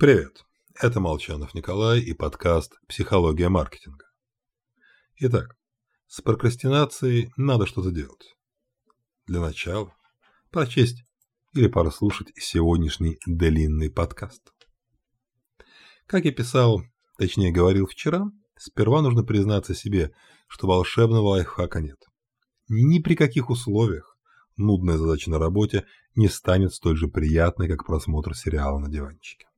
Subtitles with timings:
[0.00, 0.44] Привет,
[0.80, 4.04] это Молчанов Николай и подкаст «Психология маркетинга».
[5.16, 5.56] Итак,
[6.06, 8.36] с прокрастинацией надо что-то делать.
[9.26, 9.92] Для начала
[10.52, 11.02] прочесть
[11.52, 14.52] или прослушать сегодняшний длинный подкаст.
[16.06, 16.84] Как я писал,
[17.16, 20.12] точнее говорил вчера, сперва нужно признаться себе,
[20.46, 21.98] что волшебного лайфхака нет.
[22.68, 24.16] Ни при каких условиях
[24.56, 29.48] нудная задача на работе не станет столь же приятной, как просмотр сериала на диванчике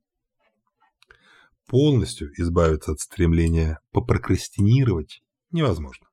[1.71, 5.21] полностью избавиться от стремления попрокрастинировать
[5.51, 6.05] невозможно.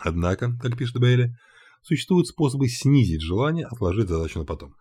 [0.00, 1.36] Однако, как пишет Бейли,
[1.82, 4.74] существуют способы снизить желание отложить задачу на потом.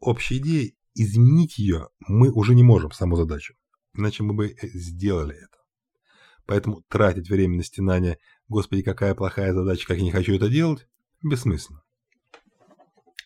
[0.00, 3.56] Общая идея– изменить ее мы уже не можем, саму задачу,
[3.92, 5.58] иначе мы бы сделали это.
[6.46, 8.16] Поэтому тратить время на стенание
[8.48, 10.86] «Господи, какая плохая задача, как я не хочу это делать»
[11.22, 11.82] бессмысленно.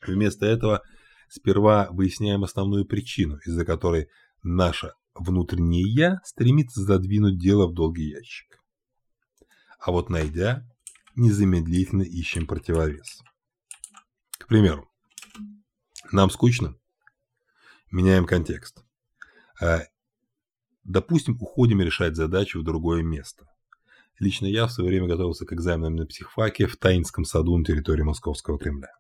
[0.05, 0.83] Вместо этого
[1.29, 4.09] сперва выясняем основную причину, из-за которой
[4.51, 8.65] Наше внутреннее «я» стремится задвинуть дело в долгий ящик.
[9.79, 10.67] А вот найдя,
[11.17, 13.21] незамедлительно ищем противовес.
[14.39, 14.91] К примеру,
[16.13, 16.77] нам скучно?
[17.91, 18.83] Меняем контекст.
[19.61, 19.83] А,
[20.83, 23.47] допустим, уходим решать задачу в другое место.
[24.19, 28.03] Лично я в свое время готовился к экзаменам на психфаке в Таинском саду на территории
[28.03, 28.97] Московского Кремля.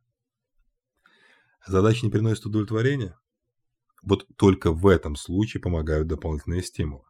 [1.67, 3.19] Задача не приносит удовлетворения?
[4.03, 7.05] Вот только в этом случае помогают дополнительные стимулы.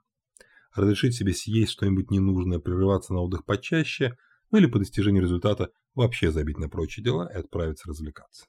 [0.75, 4.17] Разрешить себе съесть что-нибудь ненужное, прерываться на отдых почаще,
[4.50, 8.47] ну или по достижению результата вообще забить на прочие дела и отправиться развлекаться.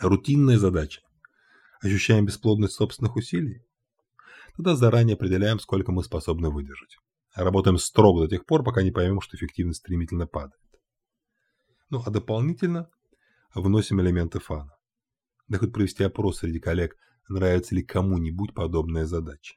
[0.00, 1.02] Рутинная задача.
[1.80, 3.62] Ощущаем бесплодность собственных усилий?
[4.56, 6.96] Тогда заранее определяем, сколько мы способны выдержать.
[7.34, 10.60] Работаем строго до тех пор, пока не поймем, что эффективность стремительно падает.
[11.90, 12.88] Ну а дополнительно
[13.54, 14.73] вносим элементы фана.
[15.48, 16.96] Да хоть провести опрос среди коллег,
[17.28, 19.56] нравится ли кому-нибудь подобная задача.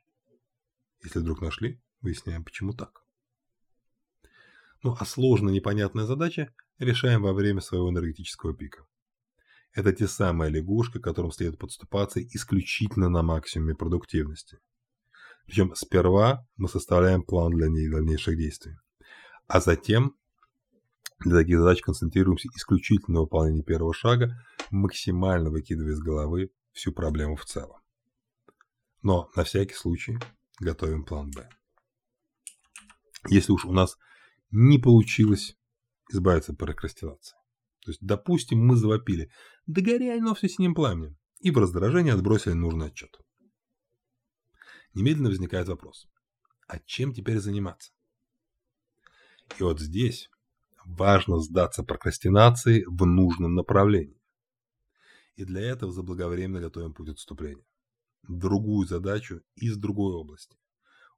[1.04, 3.04] Если вдруг нашли, выясняем, почему так.
[4.84, 8.86] Ну а сложная непонятная задача решаем во время своего энергетического пика.
[9.74, 14.60] Это те самые лягушки, которым следует подступаться исключительно на максимуме продуктивности.
[15.46, 18.76] Причем сперва мы составляем план для ней дальнейших действий,
[19.48, 20.16] а затем
[21.20, 27.36] для таких задач концентрируемся исключительно на выполнении первого шага, максимально выкидывая из головы всю проблему
[27.36, 27.82] в целом.
[29.02, 30.18] Но на всякий случай
[30.60, 31.50] готовим план «Б».
[33.30, 33.98] Если уж у нас
[34.52, 35.58] не получилось
[36.10, 37.38] избавиться от прокрастинации.
[37.84, 39.32] То есть, допустим, мы завопили
[39.66, 43.16] «Да горяй, но все синим пламенем» и в раздражении отбросили нужный отчет.
[44.94, 46.08] Немедленно возникает вопрос,
[46.68, 47.92] а чем теперь заниматься?
[49.60, 50.30] И вот здесь
[50.86, 54.20] важно сдаться прокрастинации в нужном направлении.
[55.38, 57.64] И для этого заблаговременно готовим путь отступления.
[58.28, 60.58] Другую задачу из другой области.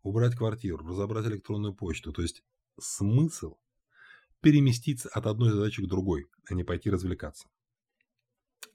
[0.03, 2.11] Убрать квартиру, разобрать электронную почту.
[2.11, 2.43] То есть
[2.77, 3.57] смысл
[4.41, 7.47] переместиться от одной задачи к другой, а не пойти развлекаться.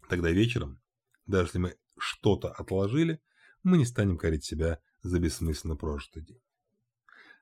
[0.09, 0.81] Тогда вечером,
[1.27, 3.21] даже если мы что-то отложили,
[3.62, 6.41] мы не станем корить себя за бессмысленно прожитый день.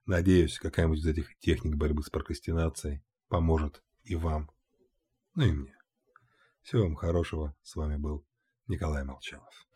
[0.06, 4.50] Надеюсь, какая-нибудь из этих техник борьбы с прокрастинацией поможет и вам,
[5.36, 5.81] ну и мне.
[6.62, 7.54] Всего вам хорошего.
[7.62, 8.24] С вами был
[8.68, 9.66] Николай Молчанов.